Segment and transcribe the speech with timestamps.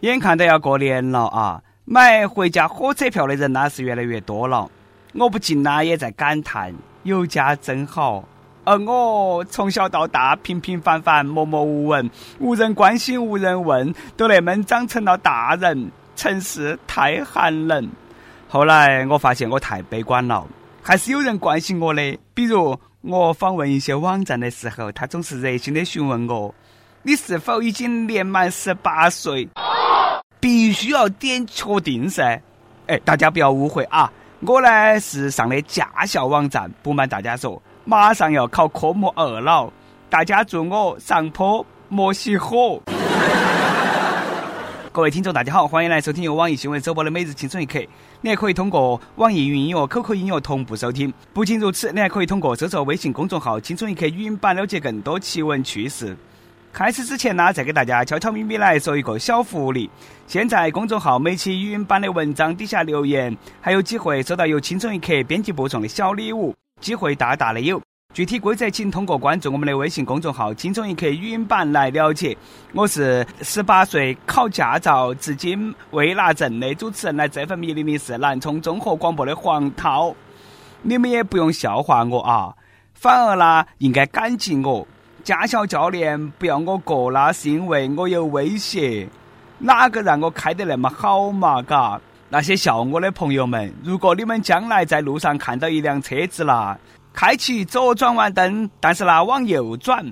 [0.00, 4.66] 眼看都要过年了啊，买回家火车票的人呢是越来越多了。
[5.12, 8.24] 我不禁呢也在感叹有家真好。
[8.64, 12.08] 而我从小到大平平凡凡、默默无闻，
[12.38, 15.90] 无人关心、无人问，都那么长成了大人。
[16.16, 17.88] 城市太寒冷。
[18.46, 20.46] 后来我发现我太悲观了，
[20.82, 22.18] 还是有人关心我的。
[22.34, 26.54] 比如我访问一些网站的时候，他总是热心的询问我。
[27.02, 29.48] 你是否已经年满十八岁？
[30.38, 32.38] 必须要点确定噻！
[32.88, 36.70] 哎，大家不要误会啊，我呢是上的驾校网站。
[36.82, 39.72] 不瞒大家说，马上要考科目二了，
[40.10, 42.82] 大家祝我上坡莫熄火。
[44.92, 47.78] 各位听众，大家好，欢迎来收听由网易新闻首播的《每日轻松一刻》。
[48.20, 51.10] 你还可以通过网易云音乐、QQ 音乐同步收听。
[51.32, 56.14] 不仅如此，你还可以通过搜索微信公众号“轻松一刻”语音版了解更多奇闻趣事。
[56.72, 59.90] 开始之前呢，再给大家悄悄咪咪来说一个小福利。
[60.26, 67.80] 现在公众号每期语音版的文章底下留言，还有机会收到由轻松一刻编辑部送的小礼物，机会大大的有。
[68.14, 72.36] 具体规则请通过关注我们的微信公众号“轻松一刻语音版”来了解。
[72.72, 80.14] 我是十八岁考驾照至今未拿证的主持人，来这份迷离的是南充综合广播的黄涛。
[80.82, 82.54] 你们也不用笑话我啊，
[82.94, 84.86] 反而呢应该感激我。
[85.22, 89.08] 驾校教练不要我过，那是因为我有威胁。
[89.58, 91.60] 哪个让我开得那么好嘛？
[91.62, 96.78] 嘎，那些笑我的朋友们，如果你们将来在路上看到一辆车子啦，
[97.12, 100.04] 开启左转弯灯，但是呢往右转，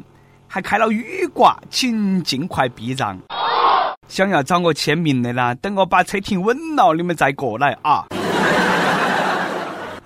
[0.47, 3.19] 还开了雨刮，请尽快避让。
[4.09, 8.07] 想要找我签名的呢，等我把车停稳了，你们再过来啊。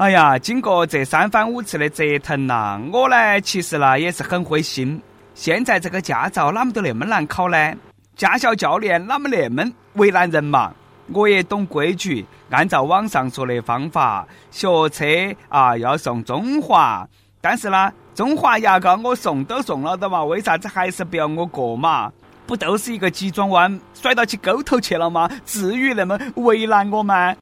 [0.03, 5.00] 哎呀，经过这三番五次的折腾呐，我呢其实呢也是很灰心。
[5.33, 7.72] 现在这个驾照哪么都那么难考呢？
[8.17, 10.73] 驾校教练哪么那么为难人嘛？
[11.12, 15.05] 我也懂规矩，按照网上说的方法学车
[15.48, 17.06] 啊，要送中华。
[17.41, 22.11] 但是呢，中华牙膏我送都送了的嘛，为啥子还是不要我过嘛？
[22.45, 25.30] 不都是一个急转弯甩到起沟头去了吗？
[25.46, 27.36] 至于那么为难我吗？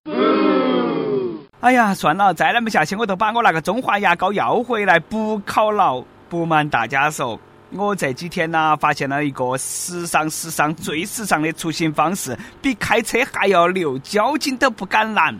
[1.60, 6.02] 哎呀，算了，再那么下去，我都把我那个中华牙膏要回来补考了。
[6.30, 7.38] 不瞒大家说，
[7.72, 15.38] 我这几天呢，发现了一个时尚、时尚、最时尚的出行方式，比开车还要溜，交警都不敢拦。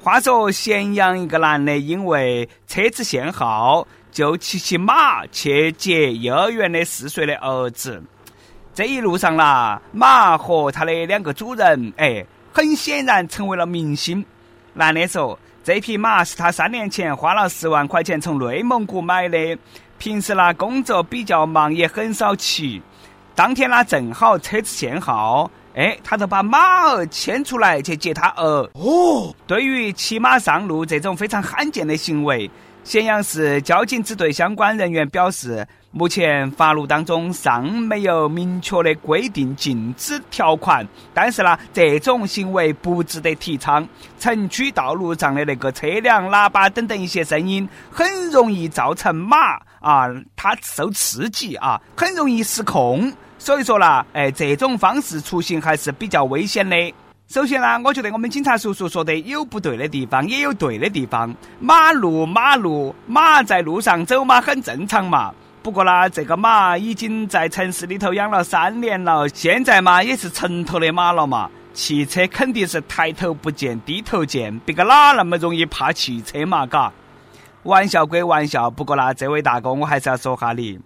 [0.00, 8.00] 话说，咸阳一个男的因为车子限号，就骑骑马去接幼儿园的四岁的儿子。
[8.74, 14.24] 这一路上啦，马和他的两个主人，哎，很显然成为了明星。
[14.72, 15.36] 男的说。
[15.68, 19.36] 这匹马是他三年前花了十万块钱从内蒙古买的，
[19.98, 22.80] 平时呢工作比较忙，也很少骑。
[23.34, 28.70] 当天呢正好车子限号，哎，他就把马儿牵出来去接他儿。
[28.72, 32.50] 哦，对于骑马上路这种非常罕见的行为。
[32.88, 43.86] 咸阳市交警支队相关人员表示，目前法律当中尚没有明确的规定禁止条款，但是呢，这种行为不值得提倡。
[44.18, 53.12] 城区道路上的那个车辆、喇叭等等一些声音，很容易造成马啊，它受刺激啊，很容易失控。
[53.38, 56.74] 所以说啦，哎，这种方式出行还是比较危险的。
[57.28, 61.36] 首先呢，我觉得我们警察叔叔说的有不对的地方，也有对的地方。
[61.60, 65.30] 马路，马路，马在路上走嘛，很正常嘛。
[65.62, 71.50] 不过呢，这个马已经在城市里头养了三年了，现在嘛也是城头的马了嘛。
[71.74, 76.64] 汽车肯定是抬头不见低头见，别个哪那么容易怕汽车嘛？
[76.64, 76.90] 嘎，
[77.64, 80.80] 玩笑归玩笑，不过呢，这位大哥我还是要说下你。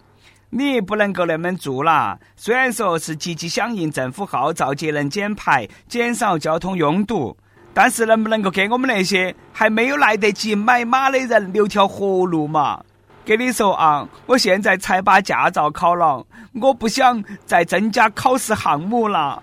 [0.54, 2.18] 你不能够那么做啦！
[2.36, 7.34] 虽然说是积极响应政府号召节能减排、减少交通拥堵，
[7.72, 12.84] 但是能不能够给我们那些还没有来得及买马的人留条活路嘛？
[13.24, 16.22] 给你说啊，我现在才把驾照考了，
[16.60, 19.42] 我不想再增加考试项目了。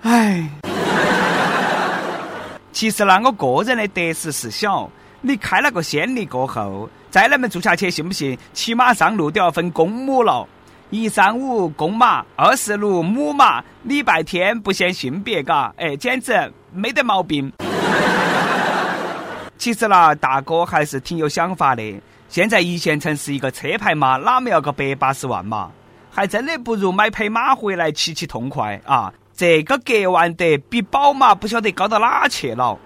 [0.00, 0.50] 唉，
[2.72, 4.90] 其实呢，我个人的得失是小。
[5.20, 6.90] 你开了个先例过后。
[7.12, 10.48] 再那么做下去，信不信骑马上路都要分公母了？
[10.88, 17.52] 一三五公马，二四六母马，礼拜天不限性别，嘎，哎，简直没得毛病。
[19.58, 21.82] 其实啦，大哥还是挺有想法的。
[22.30, 25.70] 现在一线城市一个车牌嘛，哪么要个百八十万嘛？
[26.10, 29.12] 还真的不如买匹马回来骑骑痛快啊！
[29.36, 32.78] 这个格万得比宝马不晓得高到哪去了。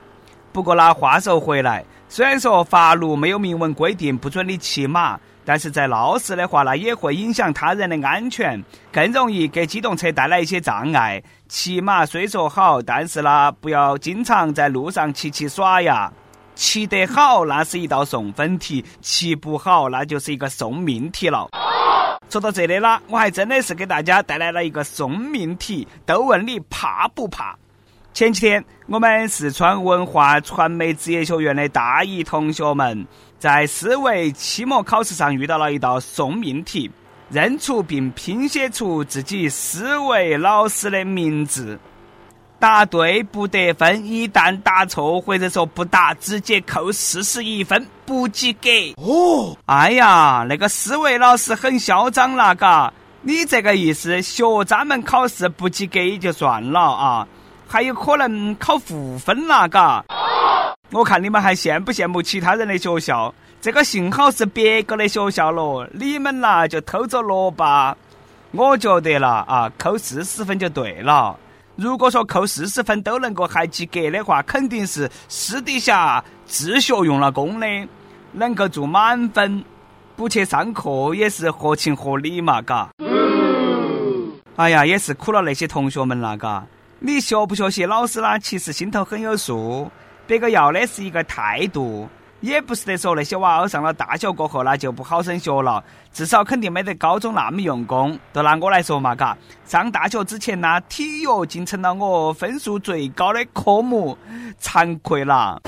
[0.51, 1.85] 不过呢，话说回来。
[2.09, 8.63] 虽然说法律没有明文规定不准你骑马，但是在闹市的话呢，也会影响他人的安全，
[8.93, 11.23] 更容易给机动车带来一些障碍。
[11.49, 16.13] 骑马虽说好，但是呢，不要经常在路上骑骑耍呀。
[16.55, 21.49] 骑得好，那是一道送分题；骑不好，那就是一个送命题了。
[22.31, 27.55] 说到这里啦，我还真的是给大家带来了一个送命题，都问你怕不怕？
[28.17, 33.07] 前几天，我们四川文化传媒职业学院的大一同学们
[33.39, 36.91] 在思维期末考试上遇到了一道送命题，
[37.29, 41.79] 认出并拼写出自己思维老师的名字。
[42.59, 48.71] 答对不得分，一旦答错或者说不答，直接扣四十一分，不及格。
[48.97, 52.91] 哦，哎呀，那个思维老师很嚣张了，嘎！
[53.21, 57.29] 你这个意思，学渣们考试不及格也就算了啊，
[57.69, 60.05] 还有可能考负分了，嘎！
[60.93, 63.35] 我看你们还羡不羡慕其他人的学校？
[63.61, 67.97] 这个幸好是别个的学校咯，你们呐就偷着乐吧。
[68.53, 71.37] 我觉得啦啊，扣四十分就对了。
[71.75, 77.67] 如果说扣四十分都能够还及格的话，肯定是私底下自学用了功的，
[78.33, 79.65] 能够做满分，
[80.15, 82.89] 不去上课也是合情合理嘛，嘎。
[84.55, 86.65] 哎呀，也是苦了那些同学们了，嘎。
[87.07, 88.37] 你学不学习老师啦？
[88.37, 89.89] 其实心头很有数，
[90.27, 92.09] 别个要的是一个态度。
[92.41, 95.83] 也不是得说那些娃儿上了大学过后那就不好生学了，
[96.13, 98.19] 至少肯定没得高中那么用功。
[98.33, 104.19] 就拿我来说嘛，嘎，上大学之前呢，体育竟成了我分数最高的科目，
[104.61, 105.63] 惭愧了。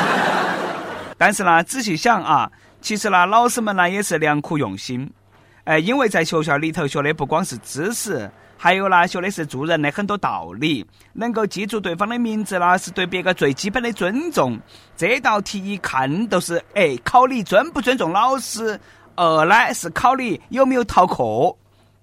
[1.16, 2.52] 但是呢，仔细想啊，
[2.82, 5.10] 其实呢，老师们呢也是良苦用心，
[5.64, 8.30] 哎，因为在学校里头学的不光是知识。
[8.62, 10.84] 还有呢，学的是做人的很多道理，
[11.14, 14.60] 能够记住对方的名字呢，是对别个最基本的尊重。
[14.98, 18.78] 这道题一看都是，哎，考你尊不尊重老师。
[19.16, 21.56] 二呢是考你有没有逃课。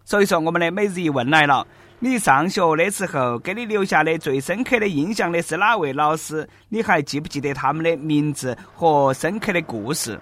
[0.04, 1.64] 所以说，我们的每日一问来了：
[2.00, 6.50] 你上学的时候，给你留下的最深刻的印象的是哪位老师？
[6.70, 10.20] 你还记不记得他们的名字和深刻的故事？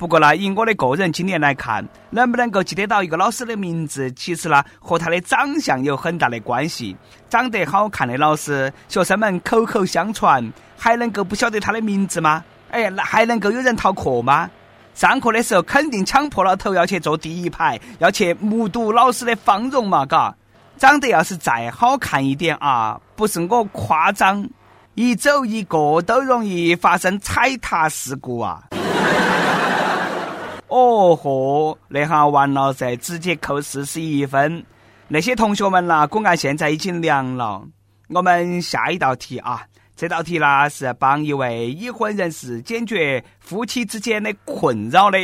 [0.00, 6.96] 不过呢，以我的个人经验来看，能不能够记得到一个老师的名字，其实呢和他的长相有很大的关系。
[7.28, 12.42] 长得好看的老师，学生们口口相传，还能够不晓得他的名字吗？
[12.70, 14.48] 哎，那还能够有人逃课吗？
[14.94, 20.34] 上课的时候肯定抢破了头要去坐第一排，要去目睹老师的芳容嘛，嘎。
[20.78, 24.48] 长得要是再好看一点啊，不是我夸张，
[24.94, 28.62] 一走一个都容易发生踩踏事故啊。
[30.70, 34.64] 哦嚯，那下完了噻，直接扣四十一分。
[35.08, 37.62] 那些同学们呐，果然现在已经凉了。
[38.08, 39.62] 我们下一道题啊，
[39.96, 45.18] 这道题呢是帮一位已婚人士解决夫妻之间的困扰的。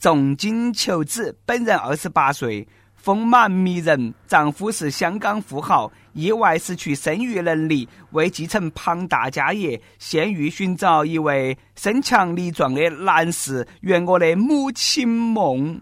[0.00, 2.66] 重金求子，本人二十八岁。
[3.02, 15.80] 丰满迷人，丈夫是香港富豪，意外失去生育能力，为继承庞大家业，现欲寻找一位身强力壮的男士，圆我的母亲梦。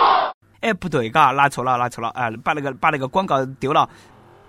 [0.60, 3.86] 哎，不对，嘎，拿错了，拿错了，啊，把那个把那个广告丢了。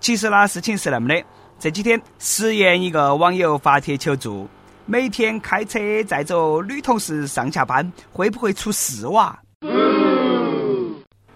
[0.00, 1.22] 其实呢，事情是那么的，
[1.58, 4.48] 这几天十堰一个网友发帖求助，
[4.86, 9.38] 每天开车载着女同事上下班，会不会出事哇？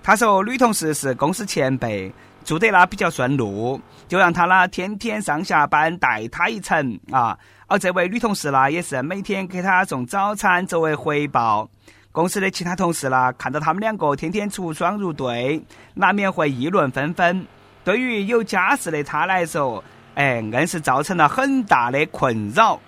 [0.09, 2.11] 他说女同事是公司前辈，
[2.43, 3.79] 住得那比较顺路，
[4.09, 7.39] 就让他呢天天上下班带他一程啊。
[7.67, 11.69] 而这位女同事呢，也是每天给他送早餐作为回报。
[12.11, 17.47] 公司的其他同事呢，看到他们两个天天出双入对，难免会议论纷纷。
[17.85, 22.81] 对于有家室的他来说，哎，硬是造成了很大的困扰。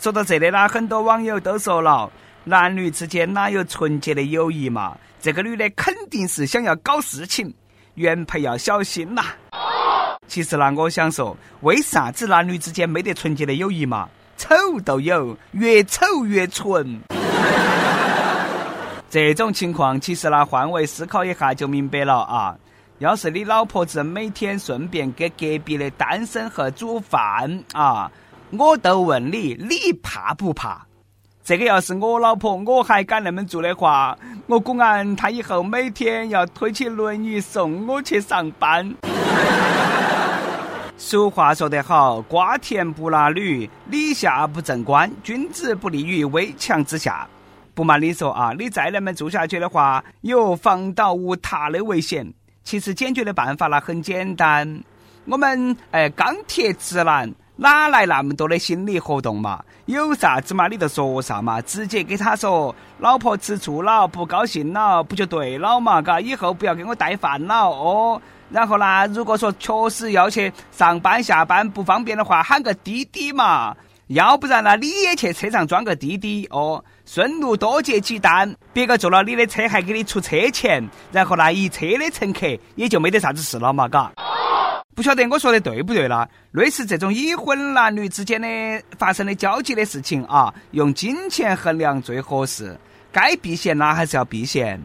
[0.00, 2.10] 说到这里呢，很多网友都说了，
[2.44, 4.96] 男女之间哪有纯洁的友谊嘛？
[5.26, 7.52] 这个女的肯定是想要搞事情，
[7.96, 9.24] 原配要小心呐。
[10.28, 14.08] 其实呢，我想说，为啥子男女之间没得纯洁的友谊嘛？
[14.36, 14.54] 丑
[14.84, 17.00] 都有，越丑越纯。
[19.10, 22.54] 这种情况，其实呢，换位思考一下就明白了啊。
[22.98, 28.08] 要是你老婆子每天顺便给隔壁的单身汉煮饭啊，
[28.52, 30.85] 我都问你，你怕不怕？
[31.46, 38.92] 这个要是我老婆，我还敢那么做的话，我估俺她以后每天要推起轮椅送我去上班。
[40.98, 47.24] 俗话说得好，瓜田不拉女，李下不正官，君子不立于危墙之下。
[47.74, 52.26] 不瞒你说啊，你再那么做下去的话，有房倒屋塌的危险。
[52.64, 54.82] 其实解决的办法呢很简单，
[55.26, 57.32] 我们哎钢铁直男。
[57.56, 59.64] 哪来那么多的心理活动嘛？
[59.86, 66.02] 有啥子嘛，你就说啥嘛，直接给他说，老婆吃醋了，不高兴了，不就对了嘛？
[66.02, 68.20] 嘎，以后不要给我带饭了哦。
[68.50, 73.74] 然后呢，如果说确实要去上班下班不方便的话，喊个滴滴嘛。
[74.08, 82.46] 要不然呢，你也去车上装个滴滴哦，顺路多接几单，别个坐了你的车还给你出车钱，然后呢，一车的乘客
[82.76, 84.12] 也就没得啥子事了嘛，嘎。
[84.96, 86.26] 不晓得我说的对不对啦？
[86.52, 88.48] 类似这种已婚男女之间的
[88.96, 92.74] 发生的交集的事情啊，用金钱衡量最合适。
[93.12, 94.80] 该避嫌啦，还是要避嫌。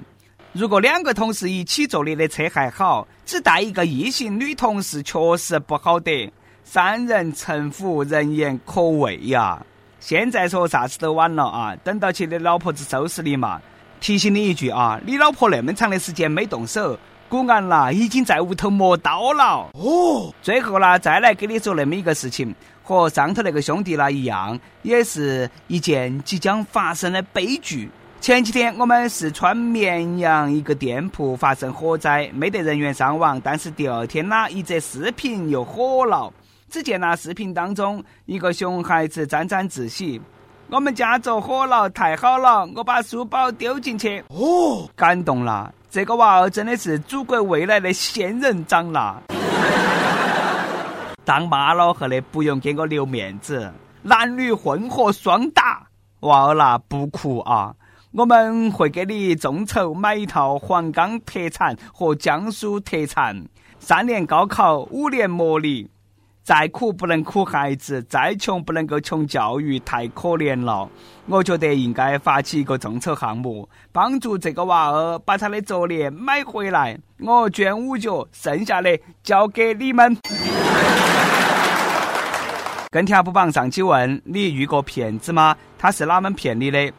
[0.51, 6.30] 如果两个同事一起坐你的车还好，只带一个异性女同事确实不好得。
[6.65, 9.65] 三人成虎，人言可畏呀。
[10.01, 13.62] 现在说啥子都晚了啊，等到起你老婆子收拾你嘛。
[14.01, 17.00] 提醒你一句啊，你老婆那么长的时间没动手。
[17.31, 19.69] 果然啦，已经在屋头磨刀了。
[19.73, 27.89] 哦，最后呢，再来给你说那么一个事情，和上头那个兄弟呢一样，也是一件即将发生的悲剧。
[28.19, 36.29] 前几天我们四川绵阳一个店铺发生火灾，没得人员伤亡，但是第二天呢，一则视频又火了。
[36.69, 40.21] 只见那视频当中，一个熊孩子沾沾自喜
[40.69, 42.67] ：“我们家着火了，太好了！
[42.75, 45.73] 我把书包丢进去。”哦，感动了。
[45.91, 49.21] 这个娃儿真的是祖国未来的仙人掌啦！
[51.25, 53.69] 当妈老汉的不用给我留面子，
[54.01, 55.86] 男女混合双打，
[56.21, 57.75] 娃儿啦不哭啊！
[58.13, 63.45] 我们会给你众筹买一套黄冈特产和江苏特产，
[63.77, 65.89] 三年高考，五年模拟。
[66.43, 70.89] 再苦不能苦孩子，再穷不能够穷教育，太可怜了。
[71.27, 76.98] 我觉得应该发起一个众筹项目，帮助这个娃儿把他的作业买回来。
[77.19, 80.17] 我捐五角，剩下的交给你们。
[82.89, 85.55] 跟帖不榜上期问你遇过骗子吗？
[85.77, 86.91] 他是哪门骗你的？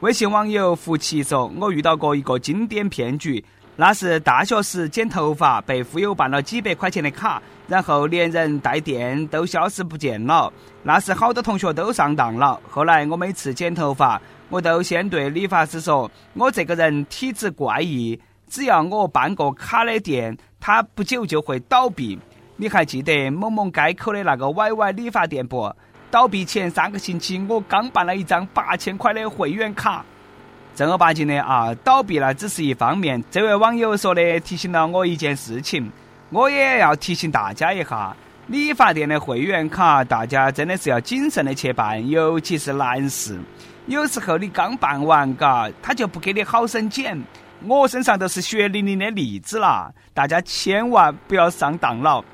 [0.00, 3.42] 微信网友福奇说：“我遇到过一个经典骗局。”
[3.80, 10.52] 那是大学时剪头发被忽悠办了几百块钱的卡，然后连人带店都消失不见了。
[10.82, 12.60] 那时好多同学都上当了。
[12.68, 14.20] 后来我每次剪头发，
[14.50, 18.20] 我都先对理发师说：“我这个人体质怪异，
[18.50, 22.18] 只要我办个卡的店，他不久就会倒闭。”
[22.56, 25.74] 你还记得某某街口的那个 YY 理发店不？
[26.10, 30.04] 倒闭前三个星期，我刚办了一张八千块的会员卡。
[30.80, 33.22] 正儿八经的啊，倒闭了只是一方面。
[33.30, 35.92] 这位网友说的提醒了我一件事情，
[36.30, 43.38] 我也要提醒大家一下：理发店的会员卡，大家真的是要谨慎的去办，尤其是男士。
[43.88, 47.22] 有时候你刚办完，嘎，他就不给你好生剪。
[47.66, 52.24] 我身上都是血淋淋的例子啦，大家千万不要上当了。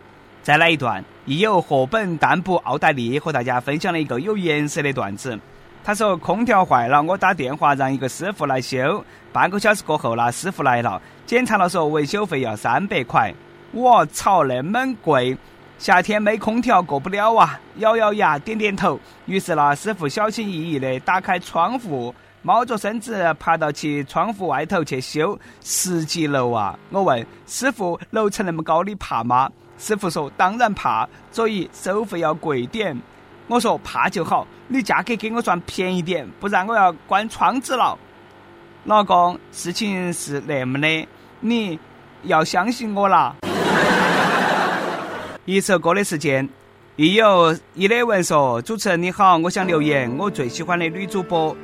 [0.44, 5.36] 再来一段，亦有赫本、淡布、奥黛丽和大家分享了一个有颜色的段子。
[5.86, 9.04] 他说空调坏了，我打电话让一个师傅来修。
[9.32, 13.32] 半个小时过后，那师傅来了，检查了说维修费要三百块。
[13.70, 15.38] 我操，那么贵！
[15.78, 17.60] 夏天没空调过不了啊！
[17.76, 18.98] 咬咬牙，点点头。
[19.26, 22.12] 于是那师傅小心翼翼地打开窗户，
[22.42, 25.38] 猫着身子爬到其窗户外头去修。
[25.62, 26.76] 十几楼啊！
[26.90, 29.48] 我问师傅，楼层那么高，你怕吗？
[29.78, 33.00] 师傅说当然怕，所以收费要贵点。
[33.48, 37.96] 我说怕就好，你价格给我算便宜点，不然我要关窗子了。
[38.84, 41.06] 老公，事情是那么的，
[41.38, 41.78] 你
[42.24, 43.36] 要相信我啦。
[45.44, 46.48] 一首歌的时间，
[46.96, 51.56] 亦有伊磊文说：“主持人你好，我想留言，我最喜欢的女主播，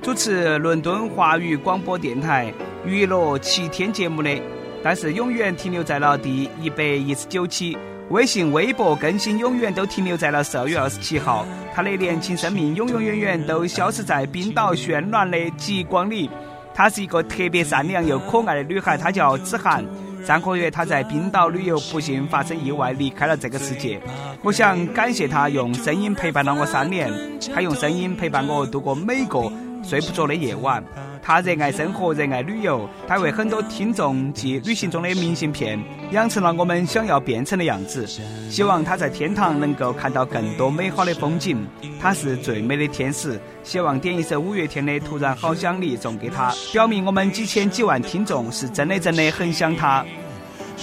[0.00, 2.50] 主持伦敦华语广播电台
[2.86, 4.40] 娱乐七天节目的，
[4.82, 7.76] 但是永远停留在了第一百一十九期。”
[8.10, 16.30] 微信、微博更新永远都停留在了十二月二十七号，她的年轻生命永永远远都消失在冰岛绚烂的极光里。
[16.74, 19.84] 她是一个特别善良又可爱的女孩，她叫子涵。
[20.24, 24.00] 上个月她在冰岛旅游，不幸发生意外离开了这个世界。
[24.42, 27.12] 我想感谢她用声音陪伴了我三年，
[27.54, 30.82] 她用声音陪伴我度过每个睡不着的夜晚。
[31.28, 32.88] 他热爱生活，热爱旅游。
[33.06, 35.78] 他为很多听众寄旅行中的明信片，
[36.10, 38.06] 养成了我们想要变成的样子。
[38.48, 41.68] 希望他在天堂能够看到更多美好的风景。
[42.00, 43.38] 他是最美的天使。
[43.62, 50.02] 希望点一首五月天的《突然好想你》送给他，表明我们几千几万听众是真的真的很想他。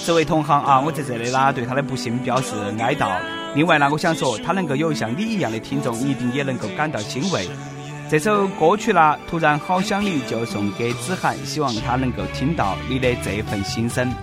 [0.05, 3.19] 这位同行啊，我在这里啦，对他的不幸表示哀悼。
[3.55, 7.47] 另外呢，我想说，他能够有像你一样的听众，一定也能够感到欣慰。
[8.07, 14.13] 这首歌曲啦，突然好想你，就送给子涵，希望他能够听到你的这份心声。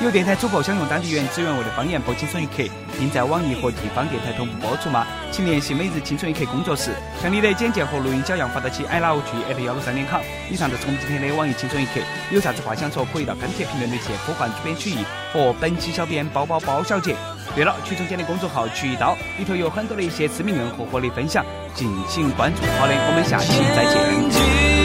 [0.00, 2.62] 有电台主播想用当地原汁原味的方言播《青春一刻》，
[2.98, 5.06] 并在网易和地方电台同步播出吗？
[5.30, 10.22] 请联系每日青春一刻工作室，将你的简介和录音小样发到其 i love g at 幺六三点 com。
[10.50, 12.00] 以上就是我们今天的网易青春一刻，
[12.32, 17.14] 有啥子话想说，可以到跟帖评论里去呼唤主编曲艺和本期小编包包包小姐。
[17.54, 22.62] 对了，曲总监的公众号“曲一刀”里头有很多的一些知名人和活力分享，敬请关注。
[22.78, 24.79] 好的，我们下期再见。